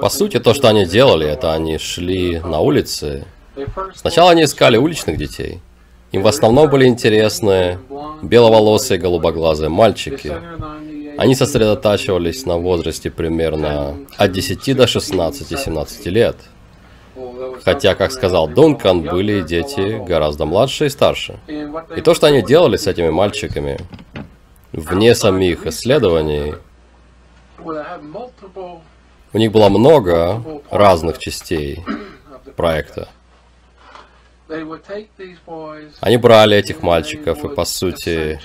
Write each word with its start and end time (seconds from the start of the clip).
По 0.00 0.08
сути, 0.08 0.38
то, 0.38 0.54
что 0.54 0.68
они 0.68 0.84
делали, 0.84 1.26
это 1.26 1.52
они 1.52 1.78
шли 1.78 2.38
на 2.40 2.60
улицы. 2.60 3.24
Сначала 3.94 4.30
они 4.30 4.44
искали 4.44 4.76
уличных 4.76 5.16
детей. 5.16 5.60
Им 6.12 6.22
в 6.22 6.26
основном 6.26 6.68
были 6.68 6.86
интересны 6.86 7.78
беловолосые 8.22 8.98
голубоглазые 8.98 9.68
мальчики. 9.68 10.32
Они 11.18 11.34
сосредотачивались 11.34 12.46
на 12.46 12.56
возрасте 12.56 13.10
примерно 13.10 13.96
от 14.16 14.32
10 14.32 14.76
до 14.76 14.84
16-17 14.84 16.08
лет. 16.08 16.36
Хотя, 17.64 17.94
как 17.94 18.10
сказал 18.10 18.48
Дункан, 18.48 19.02
были 19.02 19.42
дети 19.42 20.02
гораздо 20.04 20.46
младше 20.46 20.86
и 20.86 20.88
старше. 20.88 21.38
И 21.96 22.00
то, 22.00 22.14
что 22.14 22.26
они 22.26 22.42
делали 22.42 22.76
с 22.76 22.86
этими 22.86 23.10
мальчиками, 23.10 23.78
вне 24.72 25.14
самих 25.14 25.66
исследований, 25.66 26.54
у 29.32 29.38
них 29.38 29.52
было 29.52 29.68
много 29.68 30.42
разных 30.70 31.18
частей 31.18 31.84
проекта. 32.56 33.08
Они 36.00 36.16
брали 36.16 36.56
этих 36.56 36.82
мальчиков 36.82 37.44
и, 37.44 37.48
по 37.48 37.64
сути, 37.64 38.40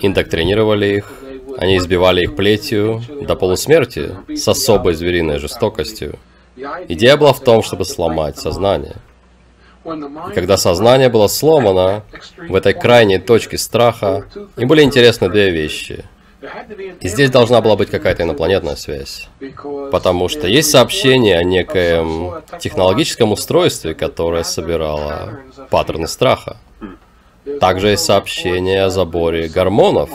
индоктринировали 0.00 0.86
их. 0.98 1.12
Они 1.58 1.76
избивали 1.78 2.22
их 2.22 2.36
плетью 2.36 3.02
до 3.22 3.34
полусмерти 3.34 4.16
с 4.36 4.46
особой 4.46 4.94
звериной 4.94 5.38
жестокостью. 5.38 6.18
Идея 6.88 7.16
была 7.16 7.32
в 7.32 7.40
том, 7.40 7.62
чтобы 7.62 7.84
сломать 7.84 8.38
сознание. 8.38 8.96
И 9.84 10.34
когда 10.34 10.56
сознание 10.56 11.08
было 11.08 11.26
сломано, 11.28 12.04
в 12.36 12.54
этой 12.54 12.74
крайней 12.74 13.18
точке 13.18 13.58
страха, 13.58 14.26
им 14.56 14.68
были 14.68 14.82
интересны 14.82 15.28
две 15.28 15.50
вещи– 15.50 16.04
и 17.00 17.08
здесь 17.08 17.30
должна 17.30 17.60
была 17.60 17.76
быть 17.76 17.90
какая-то 17.90 18.22
инопланетная 18.22 18.76
связь. 18.76 19.28
Потому 19.90 20.28
что 20.28 20.46
есть 20.46 20.70
сообщение 20.70 21.38
о 21.38 21.44
некоем 21.44 22.42
технологическом 22.58 23.32
устройстве, 23.32 23.94
которое 23.94 24.44
собирало 24.44 25.40
паттерны 25.70 26.08
страха. 26.08 26.56
Также 27.60 27.88
есть 27.88 28.04
сообщение 28.04 28.84
о 28.84 28.90
заборе 28.90 29.48
гормонов 29.48 30.10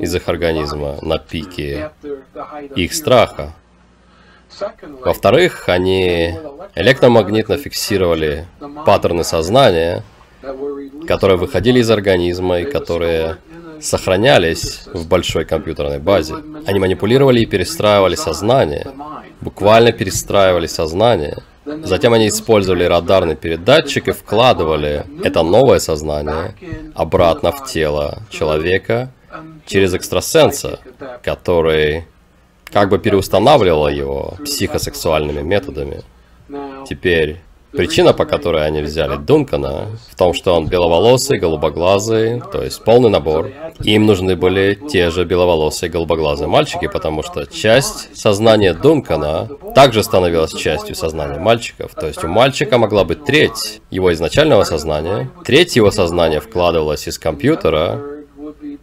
из 0.00 0.14
их 0.14 0.28
организма 0.28 0.98
на 1.02 1.18
пике 1.18 1.90
их 2.74 2.92
страха. 2.94 3.54
Во-вторых, 5.00 5.68
они 5.68 6.34
электромагнитно 6.74 7.56
фиксировали 7.56 8.46
паттерны 8.84 9.24
сознания, 9.24 10.02
которые 11.06 11.38
выходили 11.38 11.80
из 11.80 11.90
организма 11.90 12.60
и 12.60 12.64
которые 12.64 13.38
сохранялись 13.80 14.82
в 14.92 15.06
большой 15.08 15.44
компьютерной 15.44 15.98
базе. 15.98 16.34
Они 16.66 16.78
манипулировали 16.78 17.40
и 17.40 17.46
перестраивали 17.46 18.14
сознание, 18.14 18.86
буквально 19.40 19.92
перестраивали 19.92 20.66
сознание. 20.66 21.38
Затем 21.64 22.12
они 22.12 22.28
использовали 22.28 22.84
радарный 22.84 23.36
передатчик 23.36 24.08
и 24.08 24.12
вкладывали 24.12 25.04
это 25.22 25.42
новое 25.42 25.78
сознание 25.78 26.54
обратно 26.94 27.52
в 27.52 27.64
тело 27.64 28.22
человека 28.30 29.10
через 29.66 29.94
экстрасенса, 29.94 30.80
который 31.22 32.04
как 32.64 32.90
бы 32.90 32.98
переустанавливал 32.98 33.88
его 33.88 34.34
психосексуальными 34.44 35.40
методами. 35.40 36.02
Теперь 36.86 37.40
Причина, 37.76 38.12
по 38.12 38.24
которой 38.24 38.66
они 38.66 38.82
взяли 38.82 39.16
Дункана, 39.16 39.88
в 40.10 40.16
том, 40.16 40.32
что 40.32 40.54
он 40.54 40.68
беловолосый, 40.68 41.38
голубоглазый, 41.38 42.40
то 42.52 42.62
есть 42.62 42.82
полный 42.84 43.10
набор. 43.10 43.50
Им 43.82 44.06
нужны 44.06 44.36
были 44.36 44.78
те 44.88 45.10
же 45.10 45.24
беловолосые, 45.24 45.90
голубоглазые 45.90 46.48
мальчики, 46.48 46.86
потому 46.86 47.22
что 47.22 47.46
часть 47.46 48.16
сознания 48.16 48.74
Дункана 48.74 49.48
также 49.74 50.02
становилась 50.02 50.54
частью 50.54 50.94
сознания 50.94 51.38
мальчиков. 51.38 51.94
То 51.94 52.06
есть 52.06 52.22
у 52.22 52.28
мальчика 52.28 52.78
могла 52.78 53.04
быть 53.04 53.24
треть 53.24 53.80
его 53.90 54.12
изначального 54.12 54.64
сознания, 54.64 55.30
треть 55.44 55.76
его 55.76 55.90
сознания 55.90 56.40
вкладывалась 56.40 57.08
из 57.08 57.18
компьютера, 57.18 58.00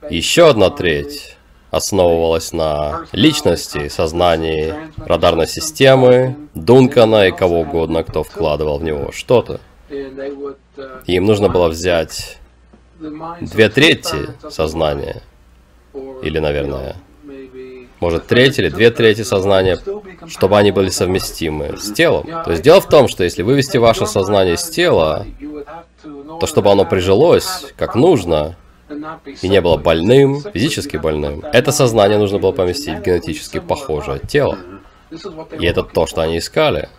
еще 0.10 0.50
одна 0.50 0.70
треть 0.70 1.31
основывалась 1.72 2.52
на 2.52 3.06
личности, 3.14 3.88
сознании 3.88 4.76
радарной 4.98 5.48
системы, 5.48 6.36
Дункана 6.54 7.28
и 7.28 7.32
кого 7.32 7.62
угодно, 7.62 8.04
кто 8.04 8.24
вкладывал 8.24 8.78
в 8.78 8.84
него 8.84 9.12
что-то. 9.12 9.62
Им 11.08 11.26
нужно 11.26 11.50
было 11.50 11.70
взять 11.70 12.38
две 13.00 13.70
трети 13.70 14.30
сознания, 14.50 15.24
или, 16.22 16.40
наверное, 16.40 16.98
может, 18.02 18.28
треть 18.28 18.58
или 18.58 18.70
две 18.70 18.90
трети 18.90 19.22
сознания, 19.22 19.80
чтобы 20.28 20.58
они 20.58 20.72
были 20.72 20.90
совместимы 20.90 21.78
с 21.78 21.92
телом. 21.94 22.26
То 22.44 22.52
есть 22.52 22.64
дело 22.64 22.82
в 22.82 22.88
том, 22.88 23.08
что 23.08 23.24
если 23.24 23.44
вывести 23.44 23.78
ваше 23.78 24.08
сознание 24.08 24.56
из 24.56 24.64
тела, 24.70 25.26
то 26.40 26.48
чтобы 26.48 26.72
оно 26.72 26.84
прижилось 26.84 27.68
как 27.78 27.96
нужно, 27.96 28.56
и 29.42 29.50
не 29.50 29.62
было 29.62 29.78
больным, 29.78 30.42
физически 30.42 30.98
больным, 30.98 31.44
это 31.54 31.72
сознание 31.72 32.18
нужно 32.18 32.40
было 32.40 32.52
поместить 32.52 33.00
в 33.00 33.02
генетически 33.02 33.60
похожее 33.60 34.20
тело. 34.20 34.58
И 35.60 35.66
это 35.66 35.84
то, 35.84 36.08
что 36.08 36.22
они 36.22 36.38
искали. 36.38 36.90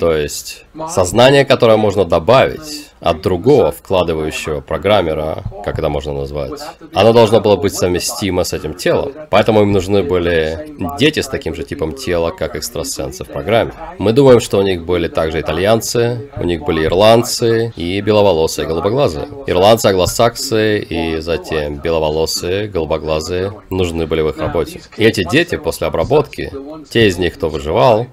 То 0.00 0.12
есть 0.12 0.64
сознание, 0.88 1.44
которое 1.44 1.76
можно 1.76 2.04
добавить 2.04 2.86
от 3.00 3.22
другого 3.22 3.72
вкладывающего 3.72 4.60
программера, 4.60 5.44
как 5.64 5.78
это 5.78 5.88
можно 5.88 6.14
назвать, 6.14 6.60
оно 6.94 7.12
должно 7.12 7.40
было 7.40 7.56
быть 7.56 7.74
совместимо 7.74 8.44
с 8.44 8.52
этим 8.52 8.74
телом. 8.74 9.12
Поэтому 9.30 9.62
им 9.62 9.72
нужны 9.72 10.02
были 10.02 10.74
дети 10.98 11.20
с 11.20 11.28
таким 11.28 11.54
же 11.54 11.64
типом 11.64 11.92
тела, 11.92 12.30
как 12.30 12.56
экстрасенсы 12.56 13.24
в 13.24 13.28
программе. 13.28 13.72
Мы 13.98 14.12
думаем, 14.12 14.40
что 14.40 14.58
у 14.58 14.62
них 14.62 14.84
были 14.84 15.08
также 15.08 15.40
итальянцы, 15.40 16.30
у 16.36 16.44
них 16.44 16.64
были 16.64 16.84
ирландцы 16.84 17.72
и 17.76 18.00
беловолосые, 18.00 18.66
голубоглазые. 18.66 19.28
Ирландцы, 19.46 19.86
англосаксы 19.86 20.78
и 20.78 21.18
затем 21.20 21.76
беловолосые, 21.76 22.68
голубоглазые 22.68 23.52
нужны 23.68 24.06
были 24.06 24.22
в 24.22 24.30
их 24.30 24.38
работе. 24.38 24.80
И 24.96 25.04
эти 25.04 25.24
дети 25.24 25.56
после 25.56 25.86
обработки, 25.86 26.52
те 26.90 27.08
из 27.08 27.18
них, 27.18 27.34
кто 27.34 27.48
выживал, 27.48 28.06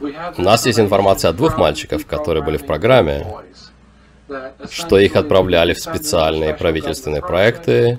у 0.00 0.42
нас 0.42 0.66
есть 0.66 0.80
информация 0.80 1.30
о 1.30 1.32
двух 1.32 1.58
мальчиках, 1.58 2.06
которые 2.06 2.42
были 2.42 2.56
в 2.56 2.66
программе, 2.66 3.26
что 4.70 4.98
их 4.98 5.16
отправляли 5.16 5.74
в 5.74 5.80
специальные 5.80 6.54
правительственные 6.54 7.20
проекты, 7.20 7.98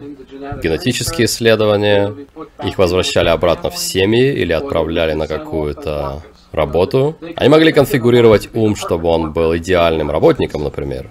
генетические 0.63 1.25
исследования, 1.25 2.15
их 2.63 2.77
возвращали 2.77 3.29
обратно 3.29 3.69
в 3.69 3.77
семьи 3.77 4.33
или 4.33 4.53
отправляли 4.53 5.13
на 5.13 5.27
какую-то 5.27 6.23
работу. 6.51 7.17
Они 7.35 7.49
могли 7.49 7.71
конфигурировать 7.71 8.49
ум, 8.53 8.75
чтобы 8.75 9.09
он 9.09 9.31
был 9.33 9.55
идеальным 9.57 10.11
работником, 10.11 10.63
например. 10.63 11.09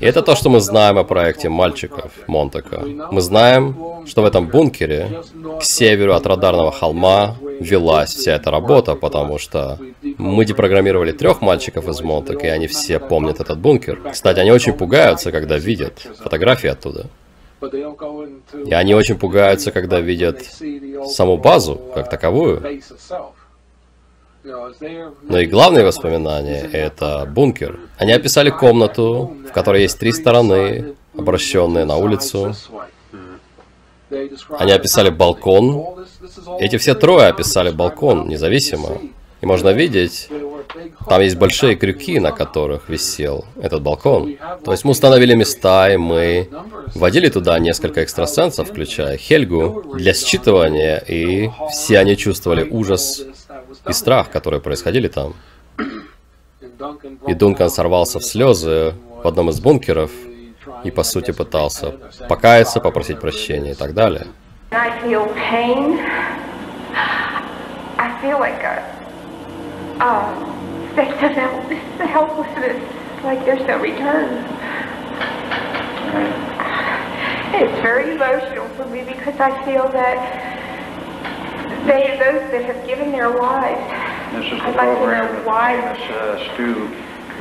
И 0.00 0.04
это 0.04 0.22
то, 0.22 0.36
что 0.36 0.48
мы 0.48 0.60
знаем 0.60 0.98
о 0.98 1.04
проекте 1.04 1.48
мальчиков 1.48 2.12
Монтака. 2.26 2.82
Мы 3.10 3.20
знаем, 3.20 4.04
что 4.06 4.22
в 4.22 4.24
этом 4.24 4.46
бункере, 4.46 5.22
к 5.60 5.64
северу 5.64 6.14
от 6.14 6.26
радарного 6.26 6.70
холма, 6.70 7.36
велась 7.60 8.14
вся 8.14 8.34
эта 8.34 8.50
работа, 8.50 8.94
потому 8.94 9.38
что 9.38 9.78
мы 10.02 10.44
депрограммировали 10.44 11.12
трех 11.12 11.40
мальчиков 11.40 11.88
из 11.88 12.00
Монтака, 12.00 12.46
и 12.46 12.50
они 12.50 12.66
все 12.66 12.98
помнят 12.98 13.40
этот 13.40 13.58
бункер. 13.58 14.00
Кстати, 14.12 14.38
они 14.38 14.52
очень 14.52 14.72
пугаются, 14.72 15.32
когда 15.32 15.58
видят 15.58 15.98
фотографии 16.22 16.68
оттуда. 16.68 17.06
И 18.66 18.72
они 18.72 18.94
очень 18.94 19.18
пугаются, 19.18 19.72
когда 19.72 19.98
видят 20.00 20.42
саму 21.06 21.36
базу, 21.36 21.80
как 21.94 22.08
таковую. 22.08 22.80
Но 25.22 25.38
и 25.38 25.46
главные 25.46 25.84
воспоминания— 25.84 26.68
это 26.72 27.26
бункер. 27.26 27.80
Они 27.98 28.12
описали 28.12 28.50
комнату, 28.50 29.36
в 29.48 29.52
которой 29.52 29.82
есть 29.82 29.98
три 29.98 30.12
стороны, 30.12 30.94
обращенные 31.16 31.84
на 31.84 31.96
улицу. 31.96 32.54
Они 34.58 34.72
описали 34.72 35.10
балкон. 35.10 36.06
Эти 36.60 36.78
все 36.78 36.94
трое 36.94 37.28
описали 37.28 37.70
балкон 37.70 38.28
независимо. 38.28 38.98
И 39.40 39.46
можно 39.46 39.68
видеть, 39.68 40.28
там 41.08 41.22
есть 41.22 41.36
большие 41.36 41.76
крюки, 41.76 42.18
на 42.18 42.32
которых 42.32 42.88
висел 42.88 43.44
этот 43.62 43.82
балкон. 43.82 44.36
То 44.64 44.72
есть 44.72 44.84
мы 44.84 44.90
установили 44.90 45.34
места, 45.34 45.90
и 45.92 45.96
мы 45.96 46.48
вводили 46.94 47.28
туда 47.28 47.58
несколько 47.58 48.02
экстрасенсов, 48.02 48.70
включая 48.70 49.16
Хельгу, 49.16 49.94
для 49.94 50.12
считывания, 50.12 51.02
и 51.06 51.50
все 51.70 52.00
они 52.00 52.16
чувствовали 52.16 52.68
ужас 52.68 53.24
и 53.88 53.92
страх, 53.92 54.30
которые 54.30 54.60
происходили 54.60 55.08
там. 55.08 55.34
И 57.26 57.34
Дункан 57.34 57.70
сорвался 57.70 58.18
в 58.18 58.24
слезы 58.24 58.94
в 59.22 59.26
одном 59.26 59.50
из 59.50 59.60
бункеров 59.60 60.10
и, 60.84 60.90
по 60.90 61.02
сути, 61.02 61.32
пытался 61.32 61.94
покаяться, 62.28 62.80
попросить 62.80 63.20
прощения 63.20 63.72
и 63.72 63.74
так 63.74 63.94
далее. 63.94 64.26
It's 77.50 77.80
very 77.80 78.14
emotional 78.14 78.68
for 78.76 78.84
me 78.86 79.02
because 79.02 79.40
I 79.40 79.50
feel 79.64 79.88
that 79.88 80.57
They 81.88 82.18
those 82.18 82.50
that 82.52 82.64
have 82.66 82.86
given 82.86 83.12
their 83.12 83.30
lives. 83.30 83.80
This 84.36 84.44
is 84.52 84.58
the 84.60 84.66
I'd 84.68 84.76
like 84.76 84.88
to 84.92 84.96
program 84.96 85.24
know 85.24 85.32
that 85.40 85.46
why, 85.46 85.76
Miss 85.76 86.10
uh, 86.12 86.54
Stu, 86.54 86.74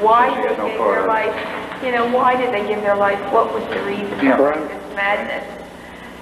why 0.02 0.30
they 0.30 0.48
had 0.48 0.58
no 0.58 0.68
gave 0.70 0.78
part 0.78 0.96
their 0.96 1.02
of 1.04 1.08
life. 1.08 1.84
You 1.84 1.92
know, 1.92 2.08
why 2.16 2.36
did 2.38 2.54
they 2.54 2.66
give 2.68 2.82
their 2.82 2.96
life? 2.96 3.20
What 3.34 3.54
was 3.54 3.64
the 3.68 3.84
reason 3.84 4.18
Yeah. 4.24 4.38
for 4.38 4.56
this 4.56 4.96
madness? 4.96 5.44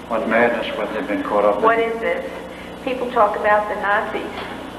what 0.08 0.28
madness, 0.28 0.76
what 0.76 0.92
they've 0.94 1.06
been 1.08 1.22
caught 1.22 1.44
up 1.44 1.56
in. 1.58 1.62
What 1.62 1.78
is 1.78 1.98
this? 2.00 2.30
People 2.84 3.10
talk 3.10 3.36
about 3.36 3.68
the 3.68 3.74
Nazis 3.82 4.22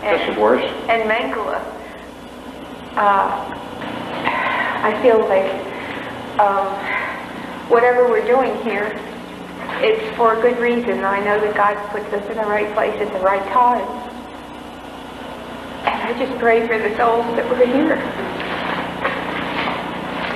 This 0.02 0.22
is 0.24 0.30
and, 0.30 0.38
worse. 0.42 0.64
and 0.88 1.04
Mengele. 1.10 1.60
Uh, 2.96 3.54
I 4.84 4.98
feel 5.02 5.20
like 5.28 5.52
um, 6.40 6.68
whatever 7.70 8.08
we're 8.10 8.26
doing 8.26 8.56
here, 8.64 8.88
it's 9.84 10.16
for 10.18 10.38
a 10.38 10.42
good 10.42 10.58
reason. 10.60 11.04
I 11.04 11.20
know 11.20 11.40
that 11.40 11.56
God 11.56 11.76
puts 11.92 12.12
us 12.14 12.30
in 12.30 12.38
the 12.38 12.46
right 12.46 12.74
place 12.74 13.00
at 13.02 13.12
the 13.14 13.20
right 13.20 13.44
time. 13.52 13.88
And 15.86 16.02
I 16.04 16.14
just 16.18 16.38
pray 16.40 16.68
for 16.68 16.78
the 16.78 16.96
souls 16.98 17.26
that 17.36 17.48
were 17.50 17.66
here. 17.66 17.98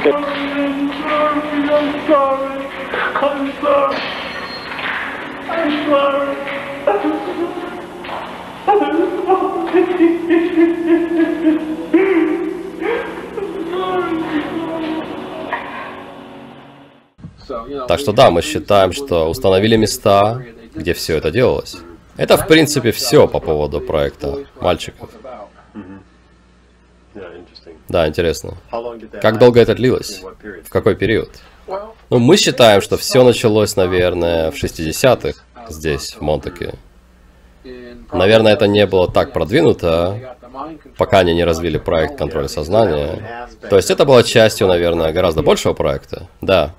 I'm 0.04 0.24
sorry, 1.02 1.52
I'm 1.70 2.08
sorry, 2.08 2.66
I'm 3.22 3.52
sorry, 3.62 4.02
I'm 5.50 5.72
sorry. 5.90 6.42
Так 17.88 18.00
что 18.00 18.12
да, 18.12 18.32
мы 18.32 18.42
считаем, 18.42 18.94
что 18.94 19.30
установили 19.30 19.76
места, 19.78 20.44
где 20.74 20.94
все 20.94 21.18
это 21.18 21.32
делалось. 21.32 21.78
Это, 22.18 22.38
в 22.38 22.48
принципе, 22.48 22.92
все 22.92 23.28
по 23.28 23.40
поводу 23.40 23.82
проекта 23.82 24.46
мальчиков. 24.60 25.10
Да, 27.88 28.08
интересно. 28.08 28.58
Как 29.22 29.38
долго 29.38 29.60
это 29.60 29.76
длилось? 29.76 30.22
В 30.66 30.70
какой 30.70 30.96
период? 30.96 31.30
Ну, 32.10 32.20
мы 32.20 32.38
считаем, 32.38 32.82
что 32.82 32.98
все 32.98 33.24
началось, 33.24 33.76
наверное, 33.76 34.52
в 34.52 34.56
60-х 34.56 35.42
здесь, 35.70 36.14
в 36.14 36.22
Монтаке. 36.22 36.76
Наверное, 38.12 38.54
это 38.54 38.68
не 38.68 38.86
было 38.86 39.10
так 39.10 39.34
продвинуто, 39.34 40.38
пока 40.98 41.20
они 41.20 41.34
не 41.34 41.44
развили 41.44 41.78
проект 41.78 42.18
контроля 42.18 42.48
сознания. 42.48 43.48
То 43.70 43.78
есть 43.78 43.92
это 43.92 44.06
было 44.06 44.24
частью, 44.24 44.68
наверное, 44.68 45.12
гораздо 45.12 45.42
большего 45.42 45.74
проекта. 45.74 46.28
Да. 46.42 46.74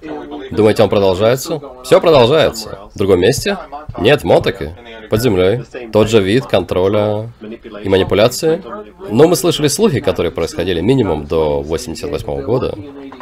Думаете, 0.50 0.82
он 0.82 0.88
продолжается? 0.88 1.60
Все 1.84 2.00
продолжается. 2.00 2.78
В 2.94 2.98
другом 2.98 3.20
месте? 3.20 3.58
Нет, 3.98 4.22
в 4.22 4.24
Монтаке. 4.24 4.76
Под 5.10 5.22
землей. 5.22 5.62
Тот 5.92 6.08
же 6.08 6.20
вид 6.20 6.46
контроля 6.46 7.30
и 7.82 7.88
манипуляции. 7.88 8.62
Но 9.10 9.28
мы 9.28 9.36
слышали 9.36 9.68
слухи, 9.68 10.00
которые 10.00 10.32
происходили 10.32 10.80
минимум 10.80 11.26
до 11.26 11.60
88 11.62 12.42
года. 12.42 12.74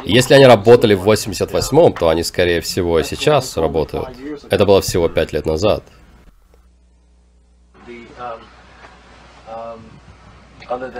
И 0.05 0.13
если 0.13 0.33
они 0.33 0.45
работали 0.45 0.93
в 0.93 1.01
88 1.01 1.93
то 1.93 2.09
они, 2.09 2.23
скорее 2.23 2.61
всего, 2.61 2.99
и 2.99 3.03
сейчас 3.03 3.57
работают. 3.57 4.09
Это 4.49 4.65
было 4.65 4.81
всего 4.81 5.09
пять 5.09 5.33
лет 5.33 5.45
назад. 5.45 5.83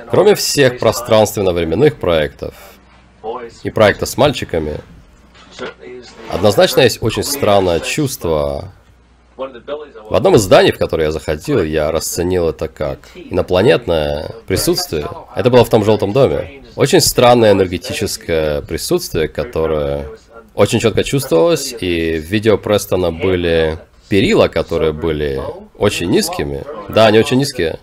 Кроме 0.10 0.36
всех 0.36 0.80
пространственно-временных 0.80 1.98
проектов 1.98 2.54
и 3.64 3.70
проекта 3.70 4.06
с 4.06 4.18
мальчиками, 4.18 4.80
однозначно 6.30 6.82
есть 6.82 7.02
очень 7.02 7.24
странное 7.24 7.80
чувство. 7.80 8.74
В 9.38 10.14
одном 10.14 10.36
из 10.36 10.42
зданий, 10.42 10.72
в 10.72 10.78
которое 10.78 11.06
я 11.06 11.12
заходил, 11.12 11.64
я 11.64 11.92
расценил 11.92 12.50
это 12.50 12.68
как 12.68 13.00
инопланетное 13.16 14.32
присутствие. 14.46 15.08
Это 15.36 15.50
было 15.50 15.64
в 15.64 15.70
том 15.70 15.84
желтом 15.86 16.12
доме. 16.12 16.64
Очень 16.76 17.02
странное 17.02 17.54
энергетическое 17.54 18.62
присутствие, 18.62 19.28
которое 19.28 20.10
очень 20.54 20.80
четко 20.80 21.04
чувствовалось, 21.04 21.74
и 21.80 22.18
в 22.18 22.26
видео 22.26 22.58
Престона 22.58 23.12
были 23.12 23.80
перила, 24.10 24.48
которые 24.50 24.92
были 24.92 25.42
очень 25.78 26.10
низкими. 26.10 26.64
Да, 26.90 27.08
они 27.08 27.20
очень 27.20 27.38
низкие. 27.38 27.80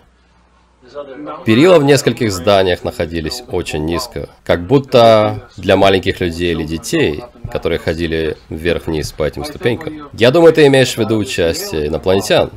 Перила 1.45 1.79
в 1.79 1.83
нескольких 1.83 2.31
зданиях 2.31 2.83
находились 2.83 3.43
очень 3.47 3.85
низко. 3.85 4.29
Как 4.43 4.65
будто 4.65 5.49
для 5.57 5.75
маленьких 5.75 6.19
людей 6.19 6.51
или 6.51 6.63
детей, 6.63 7.23
которые 7.51 7.79
ходили 7.79 8.37
вверх-вниз 8.49 9.11
по 9.11 9.23
этим 9.23 9.45
ступенькам. 9.45 10.09
Я 10.13 10.31
думаю, 10.31 10.53
ты 10.53 10.67
имеешь 10.67 10.93
в 10.93 10.97
виду 10.97 11.17
участие 11.17 11.87
инопланетян. 11.87 12.51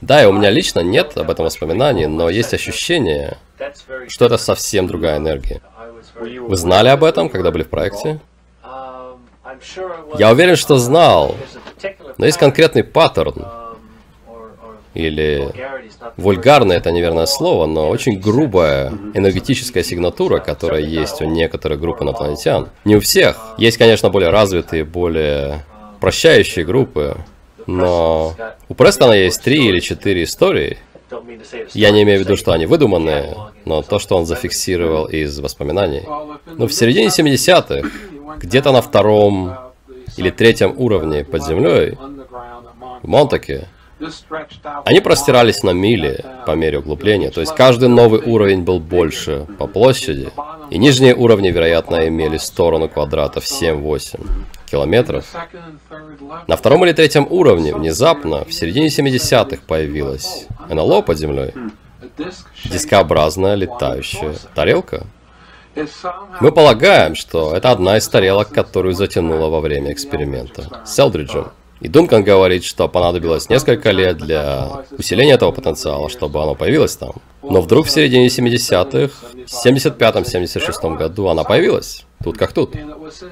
Да, 0.00 0.22
и 0.22 0.26
у 0.26 0.32
меня 0.32 0.50
лично 0.50 0.80
нет 0.80 1.16
об 1.16 1.30
этом 1.30 1.44
воспоминаний, 1.44 2.06
но 2.06 2.28
есть 2.28 2.54
ощущение, 2.54 3.38
что 4.08 4.26
это 4.26 4.36
совсем 4.36 4.86
другая 4.86 5.18
энергия. 5.18 5.60
Вы 6.18 6.56
знали 6.56 6.88
об 6.88 7.04
этом, 7.04 7.28
когда 7.28 7.50
были 7.50 7.62
в 7.62 7.68
проекте? 7.68 8.20
Я 10.18 10.30
уверен, 10.30 10.56
что 10.56 10.76
знал, 10.76 11.36
но 12.18 12.26
есть 12.26 12.38
конкретный 12.38 12.84
паттерн, 12.84 13.46
или 14.96 15.52
вульгарное 16.16 16.78
это 16.78 16.90
неверное 16.90 17.26
слово, 17.26 17.66
но 17.66 17.88
очень 17.88 18.18
грубая 18.18 18.92
энергетическая 19.14 19.82
сигнатура, 19.82 20.38
которая 20.38 20.80
есть 20.80 21.20
у 21.20 21.24
некоторых 21.24 21.80
групп 21.80 22.02
инопланетян. 22.02 22.68
Не 22.84 22.96
у 22.96 23.00
всех. 23.00 23.54
Есть, 23.58 23.76
конечно, 23.76 24.10
более 24.10 24.30
развитые, 24.30 24.84
более 24.84 25.64
прощающие 26.00 26.64
группы, 26.64 27.16
но 27.66 28.34
у 28.68 28.74
Престона 28.74 29.12
есть 29.12 29.42
три 29.42 29.66
или 29.66 29.80
четыре 29.80 30.24
истории. 30.24 30.78
Я 31.72 31.90
не 31.90 32.02
имею 32.02 32.20
в 32.20 32.24
виду, 32.24 32.36
что 32.36 32.52
они 32.52 32.66
выдуманные, 32.66 33.36
но 33.64 33.82
то, 33.82 33.98
что 33.98 34.16
он 34.16 34.26
зафиксировал 34.26 35.06
из 35.06 35.38
воспоминаний. 35.38 36.02
Но 36.46 36.66
в 36.66 36.72
середине 36.72 37.08
70-х, 37.08 37.88
где-то 38.38 38.72
на 38.72 38.82
втором 38.82 39.54
или 40.16 40.30
третьем 40.30 40.74
уровне 40.76 41.24
под 41.24 41.44
землей, 41.44 41.96
в 43.02 43.08
Монтаке, 43.08 43.68
они 44.84 45.00
простирались 45.00 45.62
на 45.62 45.70
мили 45.70 46.22
по 46.44 46.52
мере 46.52 46.80
углубления, 46.80 47.30
то 47.30 47.40
есть 47.40 47.54
каждый 47.54 47.88
новый 47.88 48.20
уровень 48.20 48.62
был 48.62 48.78
больше 48.78 49.46
по 49.58 49.66
площади, 49.66 50.30
и 50.70 50.76
нижние 50.78 51.14
уровни, 51.14 51.50
вероятно, 51.50 52.06
имели 52.06 52.36
сторону 52.36 52.88
квадратов 52.88 53.44
7-8 53.44 54.20
километров. 54.70 55.24
На 56.46 56.56
втором 56.56 56.84
или 56.84 56.92
третьем 56.92 57.26
уровне 57.30 57.74
внезапно 57.74 58.44
в 58.44 58.52
середине 58.52 58.88
70-х 58.88 59.62
появилась 59.66 60.46
НЛО 60.68 61.00
под 61.02 61.18
землей. 61.18 61.54
Дискообразная 62.64 63.54
летающая 63.54 64.34
тарелка. 64.54 65.06
Мы 66.40 66.52
полагаем, 66.52 67.14
что 67.14 67.54
это 67.54 67.70
одна 67.70 67.98
из 67.98 68.08
тарелок, 68.08 68.48
которую 68.50 68.94
затянуло 68.94 69.48
во 69.48 69.60
время 69.60 69.92
эксперимента 69.92 70.82
с 70.84 70.98
Элдриджем. 70.98 71.50
И 71.80 71.88
Дункан 71.88 72.24
говорит, 72.24 72.64
что 72.64 72.88
понадобилось 72.88 73.50
несколько 73.50 73.90
лет 73.90 74.16
для 74.16 74.82
усиления 74.96 75.34
этого 75.34 75.52
потенциала, 75.52 76.08
чтобы 76.08 76.42
оно 76.42 76.54
появилось 76.54 76.96
там. 76.96 77.12
Но 77.42 77.60
вдруг 77.60 77.86
в 77.86 77.90
середине 77.90 78.28
70-х, 78.28 79.12
в 79.46 79.66
75-76 79.66 80.96
году 80.96 81.28
она 81.28 81.44
появилась. 81.44 82.06
Тут 82.24 82.38
как 82.38 82.52
тут. 82.52 82.74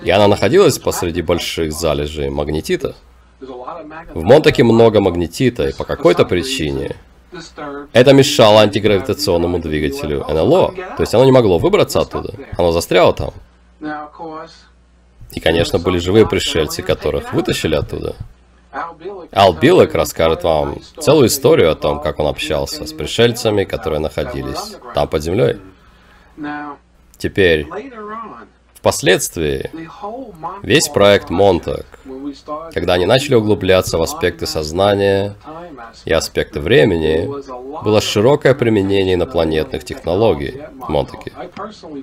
И 0.05 0.11
она 0.11 0.29
находилась 0.29 0.79
посреди 0.79 1.23
больших 1.23 1.73
залежей 1.73 2.29
магнетита. 2.29 2.95
В 3.41 4.23
Монтаке 4.23 4.63
много 4.63 5.01
магнетита, 5.01 5.69
и 5.69 5.73
по 5.73 5.85
какой-то 5.85 6.25
причине 6.25 6.97
это 7.93 8.13
мешало 8.13 8.61
антигравитационному 8.61 9.59
двигателю 9.59 10.25
НЛО. 10.29 10.75
То 10.97 11.01
есть 11.03 11.15
оно 11.15 11.25
не 11.25 11.33
могло 11.33 11.59
выбраться 11.59 12.01
оттуда. 12.01 12.35
Оно 12.57 12.73
застряло 12.73 13.13
там. 13.13 13.33
И, 15.35 15.41
конечно, 15.41 15.79
были 15.79 15.99
живые 15.99 16.27
пришельцы, 16.27 16.83
которых 16.83 17.33
вытащили 17.33 17.75
оттуда. 17.75 18.15
Ал 19.33 19.53
Билек 19.53 19.95
расскажет 19.95 20.43
вам 20.43 20.81
целую 21.01 21.29
историю 21.29 21.71
о 21.71 21.75
том, 21.75 22.01
как 22.01 22.19
он 22.19 22.27
общался 22.27 22.87
с 22.87 22.93
пришельцами, 22.93 23.65
которые 23.65 24.01
находились 24.01 24.77
там 24.95 25.09
под 25.09 25.23
землей. 25.23 25.59
Теперь, 27.17 27.67
впоследствии, 28.85 29.71
весь 30.63 30.89
проект 30.91 31.31
Монтак, 31.31 31.87
когда 32.75 32.93
они 32.95 33.07
начали 33.07 33.35
углубляться 33.35 33.97
в 33.97 34.03
аспекты 34.03 34.47
сознания 34.47 35.37
и 36.05 36.13
аспекты 36.13 36.61
времени, 36.61 37.27
было 37.83 38.03
широкое 38.03 38.53
применение 38.53 39.15
инопланетных 39.15 39.85
технологий 39.85 40.61
в 40.87 40.91
Монтаке. 40.91 41.33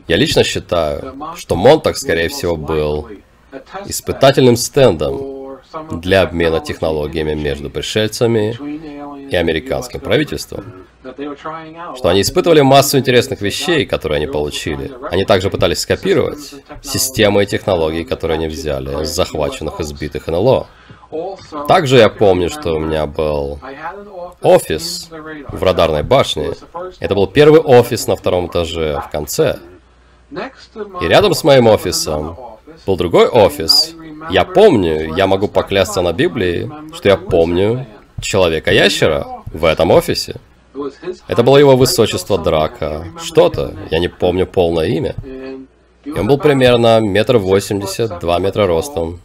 Я 0.08 0.16
лично 0.16 0.44
считаю, 0.44 1.14
что 1.36 1.56
Монтак, 1.56 1.98
скорее 1.98 2.30
всего, 2.30 2.56
был 2.56 3.08
испытательным 3.86 4.56
стендом 4.56 5.60
для 5.92 6.24
обмена 6.24 6.62
технологиями 6.62 7.36
между 7.36 7.70
пришельцами 7.70 8.58
и 9.32 9.36
американским 9.38 10.02
правительством, 10.02 10.86
что 11.96 12.10
они 12.10 12.22
испытывали 12.22 12.62
массу 12.62 12.98
интересных 12.98 13.42
вещей, 13.42 13.86
которые 13.86 14.18
они 14.18 14.28
получили. 14.28 14.92
Они 15.10 15.24
также 15.24 15.50
пытались 15.50 15.80
скопировать 15.80 16.54
системы 16.82 17.44
и 17.44 17.46
технологии, 17.46 18.04
которые 18.04 18.36
они 18.36 18.48
взяли 18.48 19.06
с 19.06 19.10
захваченных 19.10 19.80
и 19.80 19.84
сбитых 19.84 20.28
НЛО. 20.28 20.68
Также 21.68 21.98
я 21.98 22.10
помню, 22.10 22.50
что 22.50 22.74
у 22.76 22.80
меня 22.80 23.06
был 23.06 23.60
офис 24.42 25.10
в 25.10 25.64
радарной 25.64 26.04
башне. 26.04 26.52
Это 27.00 27.16
был 27.16 27.28
первый 27.28 27.62
офис 27.62 28.08
на 28.08 28.16
втором 28.16 28.48
этаже 28.48 29.02
в 29.08 29.12
конце. 29.12 29.60
И 31.02 31.08
рядом 31.08 31.34
с 31.34 31.44
моим 31.44 31.68
офисом 31.68 32.38
был 32.86 32.98
другой 32.98 33.28
офис. 33.28 33.96
Я 34.30 34.46
помню, 34.46 35.16
я 35.16 35.26
могу 35.26 35.48
поклясться 35.48 36.02
на 36.02 36.14
Библии, 36.14 36.70
что 36.94 37.10
я 37.10 37.18
помню 37.18 37.88
Человека-ящера 38.22 39.28
в 39.52 39.66
этом 39.66 39.92
офисе. 39.92 40.36
Это 41.28 41.44
было 41.44 41.58
его 41.58 41.76
высочество 41.76 42.38
Драка. 42.38 43.08
Что-то, 43.22 43.74
я 43.90 44.00
не 44.00 44.08
помню 44.08 44.46
полное 44.48 44.88
имя. 44.88 45.16
И 46.06 46.12
он 46.12 46.28
был 46.28 46.38
примерно 46.38 47.00
метр 47.00 47.38
восемьдесят, 47.38 48.20
два 48.20 48.40
метра 48.40 48.66
ростом. 48.68 49.20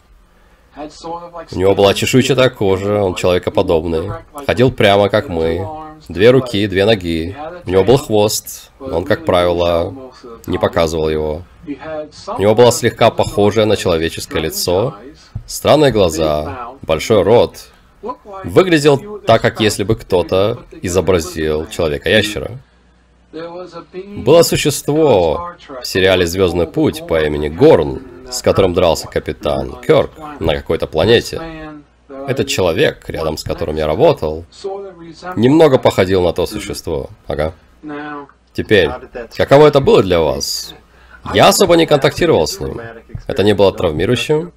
У 0.75 1.57
него 1.57 1.73
была 1.73 1.93
чешуйчатая 1.93 2.49
кожа, 2.49 3.01
он 3.01 3.15
человекоподобный. 3.15 4.11
Ходил 4.45 4.71
прямо, 4.71 5.09
как 5.09 5.29
мы. 5.29 5.65
Две 6.09 6.29
руки, 6.29 6.67
две 6.67 6.85
ноги. 6.85 7.35
У 7.65 7.69
него 7.71 7.83
был 7.83 7.97
хвост, 7.97 8.71
но 8.79 8.97
он, 8.97 9.03
как 9.05 9.25
правило, 9.25 10.11
не 10.45 10.57
показывал 10.57 11.09
его. 11.09 11.41
У 11.65 12.41
него 12.41 12.55
было 12.55 12.71
слегка 12.71 13.09
похожее 13.09 13.65
на 13.65 13.75
человеческое 13.75 14.41
лицо, 14.41 14.95
странные 15.45 15.91
глаза, 15.91 16.73
большой 16.83 17.23
рот. 17.23 17.69
Выглядел 18.01 19.19
так, 19.19 19.41
как 19.41 19.59
если 19.59 19.83
бы 19.83 19.95
кто-то 19.95 20.63
изобразил 20.81 21.67
человека-ящера. 21.67 22.51
Было 23.33 24.43
существо 24.43 25.55
в 25.81 25.85
сериале 25.85 26.25
«Звездный 26.25 26.67
путь» 26.67 27.05
по 27.07 27.21
имени 27.23 27.49
Горн, 27.49 28.01
с 28.29 28.41
которым 28.41 28.73
дрался 28.73 29.07
капитан 29.07 29.75
Кёрк 29.81 30.11
на 30.39 30.55
какой-то 30.55 30.87
планете. 30.87 31.41
Этот 32.27 32.47
человек, 32.47 33.03
рядом 33.07 33.37
с 33.37 33.43
которым 33.43 33.75
я 33.75 33.85
работал, 33.85 34.45
немного 35.35 35.77
походил 35.77 36.23
на 36.23 36.33
то 36.33 36.45
существо. 36.45 37.09
Ага. 37.27 37.53
Теперь, 38.53 38.89
каково 39.35 39.67
это 39.67 39.81
было 39.81 40.01
для 40.01 40.19
вас? 40.19 40.73
Я 41.33 41.49
особо 41.49 41.75
не 41.75 41.85
контактировал 41.85 42.47
с 42.47 42.59
ним. 42.59 42.81
Это 43.27 43.43
не 43.43 43.53
было 43.53 43.73
травмирующим. 43.73 44.53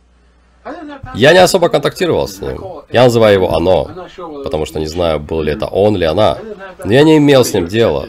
Я 1.14 1.32
не 1.32 1.38
особо 1.38 1.68
контактировал 1.68 2.28
с 2.28 2.40
ним. 2.40 2.62
Я 2.90 3.04
называю 3.04 3.34
его 3.34 3.54
«оно», 3.54 3.90
потому 4.44 4.66
что 4.66 4.78
не 4.78 4.86
знаю, 4.86 5.18
был 5.18 5.42
ли 5.42 5.52
это 5.52 5.66
он 5.66 5.96
или 5.96 6.04
она. 6.04 6.38
Но 6.84 6.92
я 6.92 7.02
не 7.02 7.16
имел 7.16 7.44
с 7.44 7.54
ним 7.54 7.66
дела. 7.66 8.06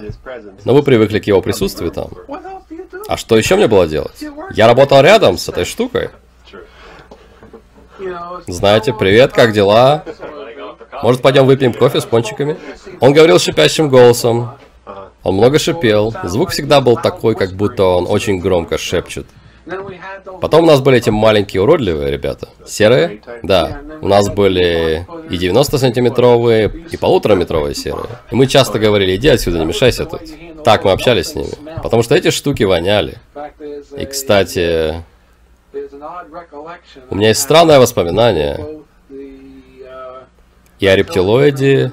Но 0.65 0.73
вы 0.73 0.83
привыкли 0.83 1.19
к 1.19 1.27
его 1.27 1.41
присутствию 1.41 1.91
там. 1.91 2.09
А 3.07 3.17
что 3.17 3.37
еще 3.37 3.55
мне 3.55 3.67
было 3.67 3.87
делать? 3.87 4.23
Я 4.53 4.67
работал 4.67 5.01
рядом 5.01 5.37
с 5.37 5.47
этой 5.49 5.65
штукой. 5.65 6.09
Знаете, 8.47 8.93
привет, 8.93 9.31
как 9.31 9.53
дела? 9.53 10.03
Может, 11.03 11.21
пойдем 11.21 11.45
выпьем 11.45 11.73
кофе 11.73 12.01
с 12.01 12.05
пончиками? 12.05 12.57
Он 12.99 13.13
говорил 13.13 13.39
шипящим 13.39 13.89
голосом. 13.89 14.51
Он 15.23 15.35
много 15.35 15.59
шипел. 15.59 16.13
Звук 16.23 16.51
всегда 16.51 16.81
был 16.81 16.95
такой, 16.95 17.35
как 17.35 17.53
будто 17.53 17.83
он 17.83 18.07
очень 18.09 18.39
громко 18.39 18.77
шепчет. 18.77 19.27
Потом 20.41 20.63
у 20.63 20.67
нас 20.67 20.81
были 20.81 20.97
эти 20.97 21.09
маленькие 21.09 21.61
уродливые 21.61 22.11
ребята. 22.11 22.49
Серые? 22.65 23.21
Да. 23.43 23.81
У 24.01 24.07
нас 24.07 24.29
были 24.29 25.07
и 25.29 25.37
90-сантиметровые, 25.37 26.87
и 26.89 26.97
полутораметровые 26.97 27.75
серые. 27.75 28.19
И 28.31 28.35
мы 28.35 28.47
часто 28.47 28.79
говорили, 28.79 29.15
иди 29.15 29.29
отсюда, 29.29 29.59
не 29.59 29.65
мешайся 29.65 30.05
тут. 30.05 30.21
Так 30.63 30.83
мы 30.83 30.91
общались 30.91 31.27
с 31.27 31.35
ними. 31.35 31.53
Потому 31.83 32.03
что 32.03 32.15
эти 32.15 32.31
штуки 32.31 32.63
воняли. 32.63 33.17
И, 33.97 34.05
кстати, 34.05 35.03
у 37.09 37.15
меня 37.15 37.29
есть 37.29 37.41
странное 37.41 37.79
воспоминание 37.79 38.81
и 40.79 40.87
о 40.87 40.95
рептилоиде, 40.95 41.91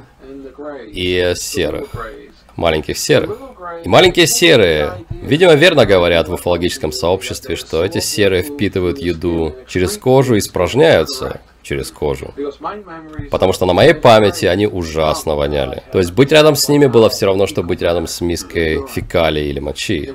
и 0.93 1.19
о 1.19 1.35
серых 1.35 1.89
маленьких 2.59 2.99
серых. 2.99 3.38
И 3.85 3.88
маленькие 3.88 4.27
серые, 4.27 5.05
видимо, 5.23 5.55
верно 5.55 5.87
говорят 5.87 6.29
в 6.29 6.35
уфологическом 6.35 6.93
сообществе, 6.93 7.57
что 7.57 7.85
эти 7.85 8.00
серые 8.00 8.43
впитывают 8.43 8.99
еду 8.99 9.55
через 9.69 9.97
кожу 9.97 10.35
и 10.35 10.38
испражняются 10.38 11.41
через 11.62 11.91
кожу. 11.91 12.35
Потому 13.31 13.53
что 13.53 13.67
на 13.67 13.75
моей 13.75 13.95
памяти 13.95 14.47
они 14.47 14.67
ужасно 14.67 15.35
воняли. 15.35 15.83
То 15.93 15.99
есть 15.99 16.12
быть 16.12 16.33
рядом 16.33 16.57
с 16.57 16.69
ними 16.69 16.87
было 16.87 17.09
все 17.11 17.27
равно, 17.27 17.47
что 17.47 17.62
быть 17.62 17.83
рядом 17.83 18.07
с 18.07 18.21
миской 18.21 18.87
фекалий 18.88 19.50
или 19.50 19.61
мочи. 19.61 20.12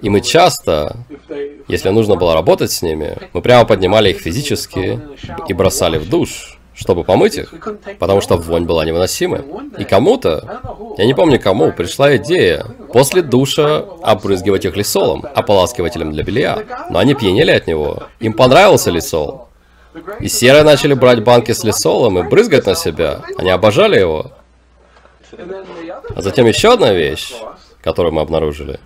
И 0.00 0.08
мы 0.08 0.20
часто, 0.20 0.96
если 1.68 1.90
нужно 1.90 2.14
было 2.14 2.34
работать 2.34 2.70
с 2.70 2.82
ними, 2.82 3.16
мы 3.32 3.42
прямо 3.42 3.64
поднимали 3.64 4.10
их 4.10 4.20
физически 4.20 5.00
и 5.48 5.52
бросали 5.52 5.98
в 5.98 6.08
душ 6.08 6.55
чтобы 6.76 7.04
помыть 7.04 7.36
их, 7.36 7.54
потому 7.98 8.20
что 8.20 8.36
вонь 8.36 8.64
была 8.64 8.84
невыносимой. 8.84 9.42
И 9.78 9.84
кому-то, 9.84 10.60
я 10.98 11.06
не 11.06 11.14
помню 11.14 11.40
кому, 11.40 11.72
пришла 11.72 12.16
идея 12.16 12.66
после 12.92 13.22
душа 13.22 13.84
обрызгивать 14.02 14.66
их 14.66 14.76
лисолом, 14.76 15.24
ополаскивателем 15.34 16.12
для 16.12 16.22
белья. 16.22 16.62
Но 16.90 16.98
они 16.98 17.14
пьянели 17.14 17.50
от 17.50 17.66
него. 17.66 18.04
Им 18.20 18.34
понравился 18.34 18.90
лисол. 18.90 19.48
И 20.20 20.28
серые 20.28 20.62
начали 20.62 20.92
брать 20.92 21.24
банки 21.24 21.52
с 21.52 21.64
лисолом 21.64 22.18
и 22.18 22.28
брызгать 22.28 22.66
на 22.66 22.74
себя. 22.74 23.22
Они 23.38 23.48
обожали 23.48 23.98
его. 23.98 24.32
А 26.14 26.20
затем 26.20 26.46
еще 26.46 26.74
одна 26.74 26.92
вещь, 26.92 27.32
которую 27.82 28.12
мы 28.12 28.20
обнаружили. 28.20 28.78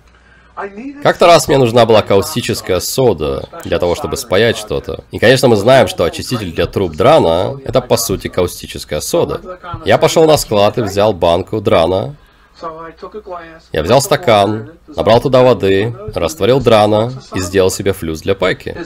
Как-то 1.03 1.27
раз 1.27 1.49
мне 1.49 1.59
нужна 1.59 1.87
была 1.87 2.03
каустическая 2.03 2.81
сода 2.81 3.49
для 3.65 3.79
того, 3.79 3.95
чтобы 3.95 4.17
спаять 4.17 4.57
что-то. 4.57 5.05
И, 5.11 5.19
конечно, 5.19 5.49
мы 5.49 5.57
знаем, 5.57 5.89
что 5.89 6.05
очиститель 6.05 6.53
для 6.53 6.67
труб 6.67 6.95
драна— 6.95 7.59
это, 7.65 7.81
по 7.81 7.97
сути, 7.97 8.29
каустическая 8.29 9.01
сода. 9.01 9.59
Я 9.85 9.99
пошел 9.99 10.27
на 10.27 10.37
склад 10.37 10.79
и 10.79 10.83
взял 10.83 11.13
банку 11.13 11.61
драна. 11.61 12.17
Я 13.73 13.83
взял 13.83 14.03
стакан, 14.03 14.73
набрал 14.87 15.21
туда 15.21 15.43
воды, 15.43 15.95
растворил 16.15 16.61
драна 16.61 17.13
и 17.35 17.41
сделал 17.41 17.71
себе 17.71 17.93
флюс 17.93 18.21
для 18.21 18.35
пайки. 18.35 18.77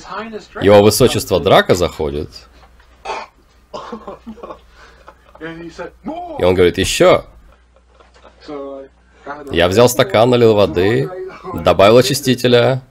Его 0.60 0.82
высочество 0.82 1.40
Драка 1.40 1.74
заходит. 1.74 2.30
И 5.40 6.44
он 6.44 6.54
говорит, 6.54 6.78
еще. 6.78 7.24
Я 9.50 9.68
взял 9.68 9.88
стакан, 9.88 10.30
налил 10.30 10.54
воды, 10.54 11.08
добавил 11.52 11.98
очистителя. 11.98 12.82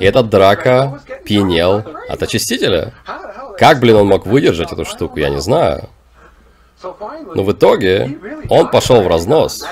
И 0.00 0.04
этот 0.04 0.28
драка 0.28 1.00
пьянел 1.24 1.84
от 2.08 2.22
очистителя. 2.22 2.92
Как, 3.58 3.80
блин, 3.80 3.96
он 3.96 4.06
мог 4.06 4.26
выдержать 4.26 4.72
эту 4.72 4.84
штуку, 4.84 5.18
я 5.18 5.30
не 5.30 5.40
знаю. 5.40 5.88
Но 7.34 7.42
в 7.42 7.52
итоге 7.52 8.18
он 8.48 8.70
пошел 8.70 9.02
в 9.02 9.08
разнос 9.08 9.64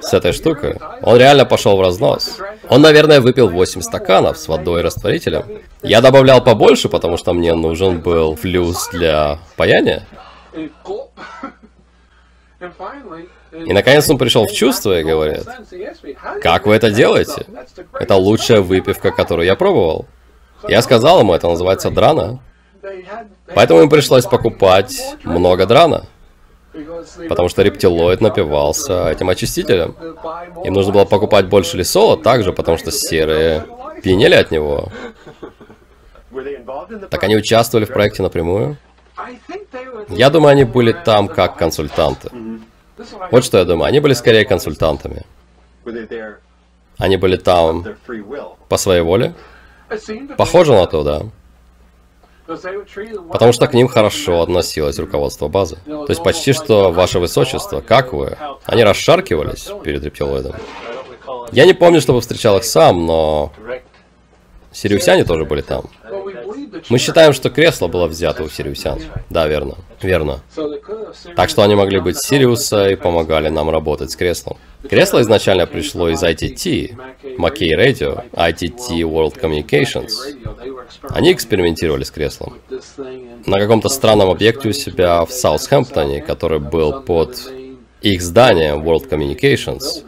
с 0.00 0.14
этой 0.14 0.32
штукой. 0.32 0.76
Он 1.02 1.16
реально 1.16 1.44
пошел 1.44 1.76
в 1.76 1.80
разнос. 1.80 2.38
Он, 2.68 2.80
наверное, 2.80 3.20
выпил 3.20 3.48
8 3.48 3.80
стаканов 3.80 4.38
с 4.38 4.46
водой 4.46 4.80
и 4.80 4.84
растворителем. 4.84 5.44
Я 5.82 6.00
добавлял 6.00 6.42
побольше, 6.42 6.88
потому 6.88 7.16
что 7.16 7.32
мне 7.32 7.54
нужен 7.54 8.00
был 8.00 8.36
флюс 8.36 8.88
для 8.92 9.38
паяния. 9.56 10.06
И 13.64 13.72
наконец 13.72 14.08
он 14.10 14.18
пришел 14.18 14.46
в 14.46 14.52
чувство 14.52 14.98
и 14.98 15.04
говорит, 15.04 15.44
как 16.42 16.66
вы 16.66 16.74
это 16.74 16.90
делаете? 16.90 17.46
Это 17.92 18.16
лучшая 18.16 18.60
выпивка, 18.60 19.10
которую 19.10 19.46
я 19.46 19.56
пробовал. 19.56 20.06
Я 20.68 20.82
сказал 20.82 21.20
ему, 21.20 21.34
это 21.34 21.48
называется 21.48 21.90
драна. 21.90 22.40
Поэтому 23.54 23.82
им 23.82 23.88
пришлось 23.88 24.24
покупать 24.24 25.00
много 25.24 25.66
драна. 25.66 26.06
Потому 27.28 27.48
что 27.48 27.62
рептилоид 27.62 28.20
напивался 28.20 29.10
этим 29.10 29.30
очистителем. 29.30 29.96
Им 30.64 30.74
нужно 30.74 30.92
было 30.92 31.04
покупать 31.04 31.46
больше 31.46 31.76
лисола 31.76 32.16
также, 32.16 32.52
потому 32.52 32.76
что 32.76 32.90
серые 32.90 33.64
пьянели 34.02 34.34
от 34.34 34.50
него. 34.50 34.88
Так 37.10 37.22
они 37.22 37.36
участвовали 37.36 37.86
в 37.86 37.92
проекте 37.92 38.22
напрямую? 38.22 38.76
Я 40.08 40.28
думаю, 40.30 40.52
они 40.52 40.64
были 40.64 40.92
там 40.92 41.28
как 41.28 41.56
консультанты. 41.56 42.30
Вот 43.30 43.44
что 43.44 43.58
я 43.58 43.64
думаю. 43.64 43.88
Они 43.88 44.00
были 44.00 44.14
скорее 44.14 44.44
консультантами. 44.44 45.24
Они 46.98 47.16
были 47.16 47.36
там 47.36 47.84
по 48.68 48.76
своей 48.76 49.02
воле? 49.02 49.34
Похоже 50.36 50.72
на 50.72 50.86
то, 50.86 51.04
да. 51.04 51.22
Потому 52.46 53.52
что 53.52 53.66
к 53.66 53.74
ним 53.74 53.88
хорошо 53.88 54.42
относилось 54.42 54.98
руководство 54.98 55.48
базы. 55.48 55.78
То 55.84 56.06
есть 56.08 56.22
почти 56.22 56.52
что 56.52 56.92
ваше 56.92 57.18
высочество, 57.18 57.80
как 57.80 58.12
вы? 58.12 58.36
Они 58.64 58.84
расшаркивались 58.84 59.68
перед 59.82 60.04
рептилоидом. 60.04 60.54
Я 61.52 61.66
не 61.66 61.74
помню, 61.74 62.00
чтобы 62.00 62.20
встречал 62.20 62.56
их 62.58 62.64
сам, 62.64 63.06
но... 63.06 63.52
Сириусяне 64.72 65.24
тоже 65.24 65.44
были 65.44 65.62
там. 65.62 65.84
Мы 66.88 66.98
считаем, 66.98 67.32
что 67.32 67.50
кресло 67.50 67.88
было 67.88 68.06
взято 68.06 68.42
у 68.42 68.48
сириусян. 68.48 69.00
Да, 69.30 69.46
верно. 69.46 69.76
Верно. 70.02 70.40
Так 71.34 71.48
что 71.48 71.62
они 71.62 71.74
могли 71.74 72.00
быть 72.00 72.18
Сириуса 72.18 72.90
и 72.90 72.96
помогали 72.96 73.48
нам 73.48 73.70
работать 73.70 74.10
с 74.10 74.16
креслом. 74.16 74.56
Кресло 74.88 75.20
изначально 75.22 75.66
пришло 75.66 76.08
из 76.08 76.22
ITT, 76.22 76.96
Mackey 77.38 77.70
Radio, 77.76 78.24
ITT 78.32 79.00
World 79.00 79.40
Communications. 79.40 80.10
Они 81.10 81.32
экспериментировали 81.32 82.04
с 82.04 82.10
креслом. 82.10 82.54
На 83.46 83.58
каком-то 83.58 83.88
странном 83.88 84.30
объекте 84.30 84.68
у 84.68 84.72
себя 84.72 85.24
в 85.24 85.32
Саутхэмптоне, 85.32 86.20
который 86.20 86.60
был 86.60 87.02
под 87.02 87.36
их 88.02 88.22
зданием 88.22 88.82
World 88.82 89.08
Communications. 89.08 90.04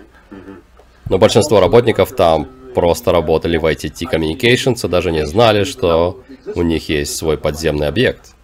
Но 1.08 1.18
большинство 1.18 1.60
работников 1.60 2.14
там 2.14 2.48
просто 2.74 3.10
работали 3.10 3.56
в 3.56 3.64
ITT 3.64 4.04
Communications 4.12 4.86
и 4.86 4.88
даже 4.88 5.10
не 5.10 5.26
знали, 5.26 5.64
что 5.64 6.22
у 6.54 6.62
них 6.62 6.88
есть 6.88 7.16
свой 7.16 7.38
подземный 7.38 7.88
объект. 7.88 8.34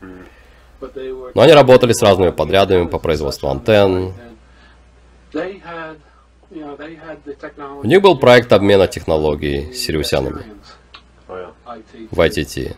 Но 1.34 1.42
они 1.42 1.52
работали 1.52 1.92
с 1.92 2.02
разными 2.02 2.30
подрядами 2.30 2.86
по 2.86 2.98
производству 2.98 3.48
антенн. 3.48 4.12
У 7.82 7.86
них 7.86 8.02
был 8.02 8.18
проект 8.18 8.52
обмена 8.52 8.86
технологий 8.86 9.72
с 9.72 9.78
сириусянами 9.78 10.44
в 12.10 12.20
ITT. 12.20 12.74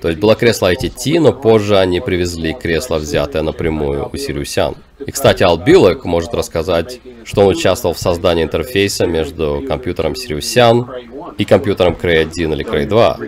То 0.00 0.08
есть 0.08 0.20
было 0.20 0.34
кресло 0.34 0.72
ITT, 0.72 1.20
но 1.20 1.32
позже 1.32 1.78
они 1.78 2.00
привезли 2.00 2.52
кресло, 2.52 2.96
взятое 2.96 3.42
напрямую 3.42 4.08
у 4.12 4.16
сириусян. 4.16 4.76
И, 5.04 5.10
кстати, 5.10 5.42
Ал 5.42 5.58
Билек 5.58 6.04
может 6.04 6.32
рассказать, 6.34 7.00
что 7.24 7.42
он 7.42 7.48
участвовал 7.48 7.94
в 7.94 7.98
создании 7.98 8.44
интерфейса 8.44 9.06
между 9.06 9.62
компьютером 9.68 10.14
сириусян 10.14 10.90
и 11.36 11.44
компьютером 11.44 11.94
Cray 12.00 12.20
1 12.20 12.52
или 12.52 12.64
Cray 12.64 12.86
2. 12.86 13.18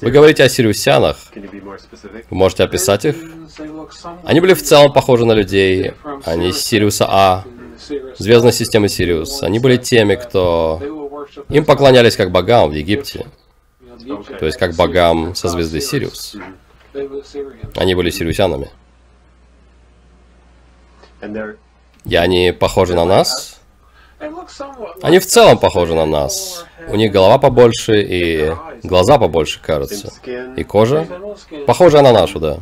Вы 0.00 0.10
говорите 0.10 0.44
о 0.44 0.48
сириусянах. 0.48 1.16
Вы 1.34 2.36
можете 2.36 2.64
описать 2.64 3.04
их? 3.04 3.16
Они 4.24 4.40
были 4.40 4.54
в 4.54 4.62
целом 4.62 4.92
похожи 4.92 5.26
на 5.26 5.32
людей. 5.32 5.92
Они 6.24 6.48
из 6.48 6.58
Сириуса 6.58 7.06
А, 7.08 7.44
звездной 8.18 8.52
системы 8.52 8.88
Сириус. 8.88 9.42
Они 9.42 9.58
были 9.58 9.76
теми, 9.76 10.14
кто... 10.14 10.80
Им 11.48 11.64
поклонялись 11.64 12.16
как 12.16 12.30
богам 12.30 12.70
в 12.70 12.72
Египте. 12.72 13.26
То 14.38 14.46
есть 14.46 14.58
как 14.58 14.74
богам 14.74 15.34
со 15.34 15.48
звезды 15.48 15.80
Сириус. 15.80 16.36
Они 17.76 17.94
были 17.94 18.10
сириусянами. 18.10 18.70
И 22.04 22.16
они 22.16 22.52
похожи 22.52 22.94
на 22.94 23.04
нас? 23.04 23.60
Они 25.02 25.18
в 25.18 25.26
целом 25.26 25.58
похожи 25.58 25.94
на 25.94 26.06
нас. 26.06 26.66
У 26.88 26.96
них 26.96 27.12
голова 27.12 27.38
побольше 27.38 28.02
и 28.02 28.52
глаза 28.82 29.18
побольше, 29.18 29.60
кажется. 29.62 30.12
И 30.56 30.64
кожа? 30.64 31.06
Похожа 31.66 32.02
на 32.02 32.12
нашу, 32.12 32.40
да. 32.40 32.58